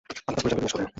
আল্লাহ 0.03 0.25
তার 0.25 0.41
পরিজনকে 0.43 0.57
বিনাশ 0.59 0.71
করবেন 0.75 0.85
না। 0.85 0.89